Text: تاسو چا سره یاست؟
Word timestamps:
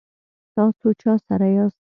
تاسو 0.55 0.87
چا 1.01 1.13
سره 1.25 1.47
یاست؟ 1.55 1.81